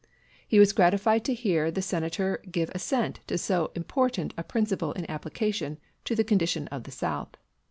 [0.47, 5.07] He was gratified to hear the Senator give assent to so important a principle in
[5.11, 7.37] application to the condition of the South.